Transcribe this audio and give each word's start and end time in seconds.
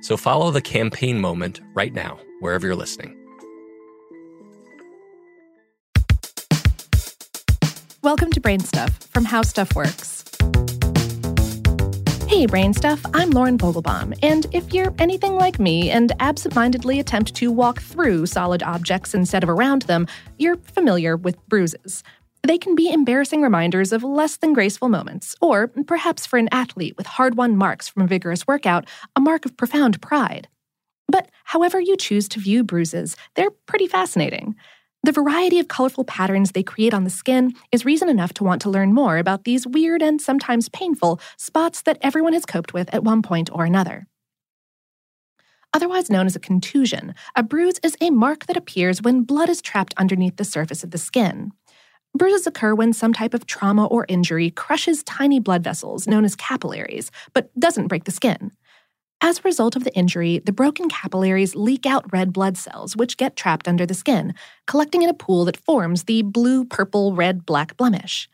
So 0.00 0.16
follow 0.16 0.50
the 0.50 0.60
campaign 0.60 1.20
moment 1.20 1.60
right 1.74 1.92
now, 1.92 2.18
wherever 2.40 2.66
you're 2.66 2.76
listening. 2.76 3.16
Welcome 8.02 8.30
to 8.32 8.40
Brain 8.40 8.60
Stuff 8.60 8.96
from 9.10 9.24
How 9.24 9.42
Stuff 9.42 9.74
Works. 9.74 10.22
Hey, 12.28 12.46
Brain 12.46 12.72
Stuff, 12.74 13.00
I'm 13.14 13.30
Lauren 13.30 13.56
Vogelbaum, 13.56 14.16
and 14.22 14.46
if 14.52 14.72
you're 14.72 14.94
anything 14.98 15.36
like 15.36 15.58
me 15.58 15.90
and 15.90 16.12
absentmindedly 16.20 17.00
attempt 17.00 17.34
to 17.36 17.50
walk 17.50 17.80
through 17.80 18.26
solid 18.26 18.62
objects 18.62 19.14
instead 19.14 19.42
of 19.42 19.48
around 19.48 19.82
them, 19.82 20.06
you're 20.38 20.56
familiar 20.56 21.16
with 21.16 21.36
bruises. 21.48 22.04
They 22.46 22.58
can 22.58 22.76
be 22.76 22.92
embarrassing 22.92 23.42
reminders 23.42 23.90
of 23.90 24.04
less 24.04 24.36
than 24.36 24.52
graceful 24.52 24.88
moments, 24.88 25.34
or 25.40 25.66
perhaps 25.66 26.26
for 26.26 26.38
an 26.38 26.48
athlete 26.52 26.96
with 26.96 27.08
hard 27.08 27.34
won 27.34 27.56
marks 27.56 27.88
from 27.88 28.04
a 28.04 28.06
vigorous 28.06 28.46
workout, 28.46 28.86
a 29.16 29.20
mark 29.20 29.44
of 29.44 29.56
profound 29.56 30.00
pride. 30.00 30.46
But 31.08 31.28
however 31.42 31.80
you 31.80 31.96
choose 31.96 32.28
to 32.28 32.38
view 32.38 32.62
bruises, 32.62 33.16
they're 33.34 33.50
pretty 33.50 33.88
fascinating. 33.88 34.54
The 35.02 35.10
variety 35.10 35.58
of 35.58 35.66
colorful 35.66 36.04
patterns 36.04 36.52
they 36.52 36.62
create 36.62 36.94
on 36.94 37.02
the 37.02 37.10
skin 37.10 37.52
is 37.72 37.84
reason 37.84 38.08
enough 38.08 38.32
to 38.34 38.44
want 38.44 38.62
to 38.62 38.70
learn 38.70 38.94
more 38.94 39.18
about 39.18 39.42
these 39.42 39.66
weird 39.66 40.00
and 40.00 40.22
sometimes 40.22 40.68
painful 40.68 41.18
spots 41.36 41.82
that 41.82 41.98
everyone 42.00 42.32
has 42.32 42.46
coped 42.46 42.72
with 42.72 42.94
at 42.94 43.02
one 43.02 43.22
point 43.22 43.50
or 43.52 43.64
another. 43.64 44.06
Otherwise 45.72 46.08
known 46.08 46.26
as 46.26 46.36
a 46.36 46.40
contusion, 46.40 47.12
a 47.34 47.42
bruise 47.42 47.80
is 47.82 47.96
a 48.00 48.10
mark 48.10 48.46
that 48.46 48.56
appears 48.56 49.02
when 49.02 49.24
blood 49.24 49.48
is 49.48 49.60
trapped 49.60 49.94
underneath 49.96 50.36
the 50.36 50.44
surface 50.44 50.84
of 50.84 50.92
the 50.92 50.96
skin. 50.98 51.50
Bruises 52.16 52.46
occur 52.46 52.74
when 52.74 52.92
some 52.92 53.12
type 53.12 53.34
of 53.34 53.46
trauma 53.46 53.86
or 53.86 54.06
injury 54.08 54.50
crushes 54.50 55.02
tiny 55.02 55.38
blood 55.38 55.62
vessels, 55.62 56.06
known 56.06 56.24
as 56.24 56.34
capillaries, 56.34 57.10
but 57.34 57.50
doesn't 57.58 57.88
break 57.88 58.04
the 58.04 58.10
skin. 58.10 58.52
As 59.20 59.38
a 59.38 59.42
result 59.42 59.76
of 59.76 59.84
the 59.84 59.94
injury, 59.94 60.38
the 60.38 60.52
broken 60.52 60.88
capillaries 60.88 61.54
leak 61.54 61.84
out 61.84 62.10
red 62.12 62.32
blood 62.32 62.56
cells, 62.56 62.96
which 62.96 63.16
get 63.16 63.36
trapped 63.36 63.66
under 63.66 63.84
the 63.84 63.94
skin, 63.94 64.34
collecting 64.66 65.02
in 65.02 65.08
a 65.08 65.14
pool 65.14 65.44
that 65.46 65.56
forms 65.56 66.04
the 66.04 66.22
blue, 66.22 66.64
purple, 66.64 67.14
red, 67.14 67.44
black 67.44 67.76
blemish. 67.76 68.28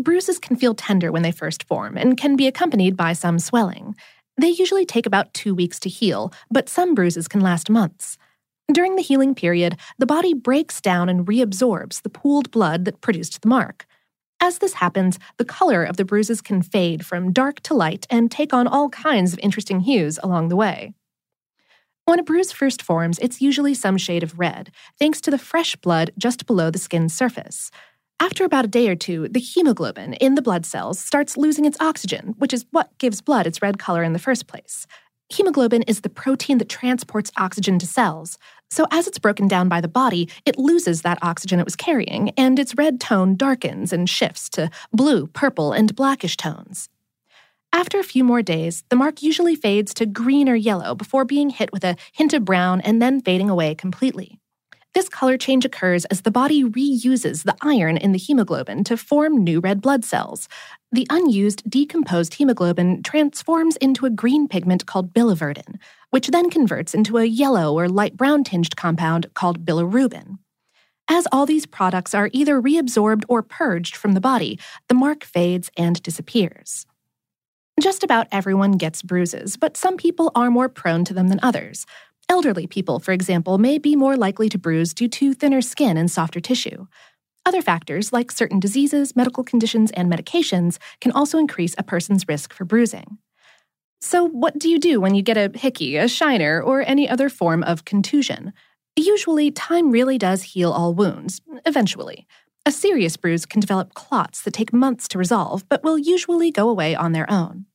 Bruises 0.00 0.38
can 0.38 0.56
feel 0.56 0.74
tender 0.74 1.12
when 1.12 1.22
they 1.22 1.32
first 1.32 1.64
form 1.64 1.96
and 1.96 2.16
can 2.16 2.36
be 2.36 2.46
accompanied 2.46 2.96
by 2.96 3.12
some 3.12 3.38
swelling. 3.38 3.94
They 4.40 4.48
usually 4.48 4.86
take 4.86 5.06
about 5.06 5.34
two 5.34 5.54
weeks 5.54 5.78
to 5.80 5.88
heal, 5.88 6.32
but 6.50 6.68
some 6.68 6.94
bruises 6.94 7.28
can 7.28 7.40
last 7.40 7.70
months. 7.70 8.18
During 8.72 8.94
the 8.94 9.02
healing 9.02 9.34
period, 9.34 9.76
the 9.98 10.06
body 10.06 10.32
breaks 10.32 10.80
down 10.80 11.08
and 11.08 11.26
reabsorbs 11.26 12.02
the 12.02 12.10
pooled 12.10 12.52
blood 12.52 12.84
that 12.84 13.00
produced 13.00 13.42
the 13.42 13.48
mark. 13.48 13.86
As 14.40 14.58
this 14.58 14.74
happens, 14.74 15.18
the 15.38 15.44
color 15.44 15.82
of 15.82 15.96
the 15.96 16.04
bruises 16.04 16.40
can 16.40 16.62
fade 16.62 17.04
from 17.04 17.32
dark 17.32 17.60
to 17.60 17.74
light 17.74 18.06
and 18.10 18.30
take 18.30 18.54
on 18.54 18.68
all 18.68 18.88
kinds 18.88 19.32
of 19.32 19.40
interesting 19.40 19.80
hues 19.80 20.20
along 20.22 20.48
the 20.48 20.56
way. 20.56 20.94
When 22.04 22.20
a 22.20 22.22
bruise 22.22 22.52
first 22.52 22.80
forms, 22.80 23.18
it's 23.18 23.42
usually 23.42 23.74
some 23.74 23.98
shade 23.98 24.22
of 24.22 24.38
red, 24.38 24.70
thanks 24.98 25.20
to 25.22 25.30
the 25.30 25.38
fresh 25.38 25.74
blood 25.76 26.12
just 26.16 26.46
below 26.46 26.70
the 26.70 26.78
skin's 26.78 27.12
surface. 27.12 27.70
After 28.20 28.44
about 28.44 28.66
a 28.66 28.68
day 28.68 28.88
or 28.88 28.96
two, 28.96 29.28
the 29.28 29.40
hemoglobin 29.40 30.14
in 30.14 30.36
the 30.36 30.42
blood 30.42 30.64
cells 30.64 30.98
starts 30.98 31.36
losing 31.36 31.64
its 31.64 31.80
oxygen, 31.80 32.34
which 32.38 32.52
is 32.52 32.66
what 32.70 32.96
gives 32.98 33.20
blood 33.20 33.46
its 33.46 33.62
red 33.62 33.78
color 33.78 34.04
in 34.04 34.12
the 34.12 34.18
first 34.18 34.46
place. 34.46 34.86
Hemoglobin 35.32 35.82
is 35.82 36.00
the 36.00 36.08
protein 36.08 36.58
that 36.58 36.68
transports 36.68 37.30
oxygen 37.36 37.78
to 37.78 37.86
cells. 37.86 38.36
So, 38.68 38.86
as 38.90 39.06
it's 39.06 39.18
broken 39.18 39.46
down 39.46 39.68
by 39.68 39.80
the 39.80 39.86
body, 39.86 40.28
it 40.44 40.58
loses 40.58 41.02
that 41.02 41.18
oxygen 41.22 41.60
it 41.60 41.64
was 41.64 41.76
carrying, 41.76 42.30
and 42.30 42.58
its 42.58 42.74
red 42.74 43.00
tone 43.00 43.36
darkens 43.36 43.92
and 43.92 44.10
shifts 44.10 44.48
to 44.50 44.70
blue, 44.92 45.28
purple, 45.28 45.72
and 45.72 45.94
blackish 45.94 46.36
tones. 46.36 46.88
After 47.72 48.00
a 48.00 48.04
few 48.04 48.24
more 48.24 48.42
days, 48.42 48.82
the 48.88 48.96
mark 48.96 49.22
usually 49.22 49.54
fades 49.54 49.94
to 49.94 50.06
green 50.06 50.48
or 50.48 50.56
yellow 50.56 50.96
before 50.96 51.24
being 51.24 51.50
hit 51.50 51.72
with 51.72 51.84
a 51.84 51.96
hint 52.12 52.34
of 52.34 52.44
brown 52.44 52.80
and 52.80 53.00
then 53.00 53.20
fading 53.20 53.48
away 53.48 53.76
completely. 53.76 54.40
This 54.92 55.08
color 55.08 55.36
change 55.36 55.64
occurs 55.64 56.04
as 56.06 56.22
the 56.22 56.32
body 56.32 56.64
reuses 56.64 57.44
the 57.44 57.56
iron 57.62 57.96
in 57.96 58.10
the 58.10 58.18
hemoglobin 58.18 58.82
to 58.84 58.96
form 58.96 59.44
new 59.44 59.60
red 59.60 59.80
blood 59.80 60.04
cells. 60.04 60.48
The 60.90 61.06
unused, 61.10 61.68
decomposed 61.70 62.34
hemoglobin 62.34 63.04
transforms 63.04 63.76
into 63.76 64.04
a 64.04 64.10
green 64.10 64.48
pigment 64.48 64.86
called 64.86 65.14
biliverdin. 65.14 65.78
which 66.10 66.26
then 66.26 66.50
converts 66.50 66.92
into 66.92 67.18
a 67.18 67.24
yellow 67.24 67.72
or 67.72 67.88
light 67.88 68.16
brown 68.16 68.42
tinged 68.42 68.74
compound 68.76 69.32
called 69.34 69.64
bilirubin. 69.64 70.38
As 71.08 71.26
all 71.32 71.46
these 71.46 71.66
products 71.66 72.14
are 72.14 72.30
either 72.32 72.60
reabsorbed 72.60 73.24
or 73.28 73.42
purged 73.42 73.96
from 73.96 74.12
the 74.12 74.20
body, 74.20 74.58
the 74.88 74.94
mark 74.94 75.24
fades 75.24 75.70
and 75.76 76.02
disappears. 76.02 76.86
Just 77.80 78.04
about 78.04 78.26
everyone 78.30 78.72
gets 78.72 79.02
bruises, 79.02 79.56
but 79.56 79.76
some 79.76 79.96
people 79.96 80.30
are 80.34 80.50
more 80.50 80.68
prone 80.68 81.04
to 81.06 81.14
them 81.14 81.28
than 81.28 81.40
others. 81.42 81.86
Elderly 82.30 82.68
people, 82.68 83.00
for 83.00 83.10
example, 83.10 83.58
may 83.58 83.76
be 83.76 83.96
more 83.96 84.16
likely 84.16 84.48
to 84.50 84.56
bruise 84.56 84.94
due 84.94 85.08
to 85.08 85.34
thinner 85.34 85.60
skin 85.60 85.96
and 85.96 86.08
softer 86.08 86.38
tissue. 86.38 86.86
Other 87.44 87.60
factors, 87.60 88.12
like 88.12 88.30
certain 88.30 88.60
diseases, 88.60 89.16
medical 89.16 89.42
conditions, 89.42 89.90
and 89.90 90.08
medications, 90.10 90.78
can 91.00 91.10
also 91.10 91.38
increase 91.38 91.74
a 91.76 91.82
person's 91.82 92.28
risk 92.28 92.52
for 92.52 92.64
bruising. 92.64 93.18
So, 94.00 94.28
what 94.28 94.60
do 94.60 94.68
you 94.68 94.78
do 94.78 95.00
when 95.00 95.16
you 95.16 95.22
get 95.22 95.36
a 95.36 95.50
hickey, 95.58 95.96
a 95.96 96.06
shiner, 96.06 96.62
or 96.62 96.82
any 96.82 97.08
other 97.08 97.30
form 97.30 97.64
of 97.64 97.84
contusion? 97.84 98.52
Usually, 98.94 99.50
time 99.50 99.90
really 99.90 100.16
does 100.16 100.42
heal 100.54 100.70
all 100.70 100.94
wounds, 100.94 101.40
eventually. 101.66 102.28
A 102.64 102.70
serious 102.70 103.16
bruise 103.16 103.44
can 103.44 103.60
develop 103.60 103.94
clots 103.94 104.42
that 104.42 104.54
take 104.54 104.72
months 104.72 105.08
to 105.08 105.18
resolve, 105.18 105.68
but 105.68 105.82
will 105.82 105.98
usually 105.98 106.52
go 106.52 106.68
away 106.68 106.94
on 106.94 107.10
their 107.10 107.28
own. 107.28 107.66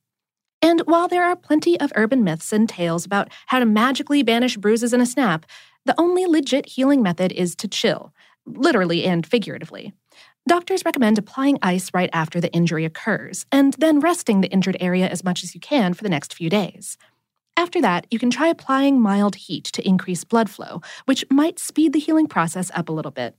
And 0.62 0.80
while 0.86 1.08
there 1.08 1.24
are 1.24 1.36
plenty 1.36 1.78
of 1.78 1.92
urban 1.94 2.24
myths 2.24 2.52
and 2.52 2.68
tales 2.68 3.04
about 3.04 3.28
how 3.46 3.58
to 3.58 3.66
magically 3.66 4.22
banish 4.22 4.56
bruises 4.56 4.92
in 4.92 5.00
a 5.00 5.06
snap, 5.06 5.46
the 5.84 5.94
only 5.98 6.26
legit 6.26 6.66
healing 6.66 7.02
method 7.02 7.32
is 7.32 7.54
to 7.56 7.68
chill, 7.68 8.12
literally 8.46 9.04
and 9.04 9.26
figuratively. 9.26 9.92
Doctors 10.48 10.84
recommend 10.84 11.18
applying 11.18 11.58
ice 11.60 11.90
right 11.92 12.10
after 12.12 12.40
the 12.40 12.52
injury 12.52 12.84
occurs, 12.84 13.46
and 13.50 13.74
then 13.74 14.00
resting 14.00 14.40
the 14.40 14.50
injured 14.50 14.76
area 14.80 15.08
as 15.08 15.24
much 15.24 15.42
as 15.42 15.54
you 15.54 15.60
can 15.60 15.92
for 15.92 16.04
the 16.04 16.08
next 16.08 16.34
few 16.34 16.48
days. 16.48 16.96
After 17.56 17.80
that, 17.80 18.06
you 18.10 18.18
can 18.18 18.30
try 18.30 18.48
applying 18.48 19.00
mild 19.00 19.36
heat 19.36 19.64
to 19.64 19.86
increase 19.86 20.24
blood 20.24 20.50
flow, 20.50 20.82
which 21.06 21.24
might 21.30 21.58
speed 21.58 21.92
the 21.92 21.98
healing 21.98 22.26
process 22.26 22.70
up 22.74 22.88
a 22.88 22.92
little 22.92 23.10
bit. 23.10 23.34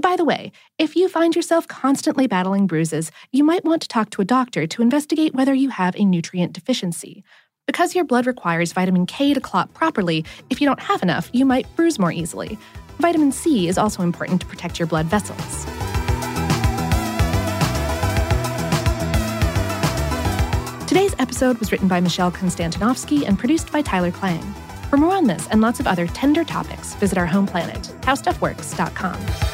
By 0.00 0.16
the 0.16 0.24
way, 0.24 0.50
if 0.76 0.96
you 0.96 1.08
find 1.08 1.36
yourself 1.36 1.68
constantly 1.68 2.26
battling 2.26 2.66
bruises, 2.66 3.12
you 3.30 3.44
might 3.44 3.64
want 3.64 3.80
to 3.82 3.88
talk 3.88 4.10
to 4.10 4.22
a 4.22 4.24
doctor 4.24 4.66
to 4.66 4.82
investigate 4.82 5.34
whether 5.34 5.54
you 5.54 5.68
have 5.68 5.94
a 5.94 6.04
nutrient 6.04 6.52
deficiency. 6.52 7.22
Because 7.68 7.94
your 7.94 8.04
blood 8.04 8.26
requires 8.26 8.72
vitamin 8.72 9.06
K 9.06 9.32
to 9.34 9.40
clot 9.40 9.72
properly, 9.72 10.24
if 10.50 10.60
you 10.60 10.66
don't 10.66 10.80
have 10.80 11.04
enough, 11.04 11.30
you 11.32 11.44
might 11.46 11.72
bruise 11.76 12.00
more 12.00 12.10
easily. 12.10 12.58
Vitamin 12.98 13.30
C 13.30 13.68
is 13.68 13.78
also 13.78 14.02
important 14.02 14.40
to 14.40 14.46
protect 14.48 14.80
your 14.80 14.88
blood 14.88 15.06
vessels. 15.06 15.64
Today's 20.88 21.14
episode 21.20 21.58
was 21.58 21.70
written 21.70 21.86
by 21.86 22.00
Michelle 22.00 22.32
Konstantinovsky 22.32 23.26
and 23.28 23.38
produced 23.38 23.70
by 23.70 23.80
Tyler 23.80 24.10
Klang. 24.10 24.42
For 24.90 24.96
more 24.96 25.14
on 25.14 25.28
this 25.28 25.46
and 25.48 25.60
lots 25.60 25.78
of 25.78 25.86
other 25.86 26.08
tender 26.08 26.42
topics, 26.42 26.94
visit 26.94 27.16
our 27.16 27.26
home 27.26 27.46
planet, 27.46 27.82
howstuffworks.com. 28.02 29.53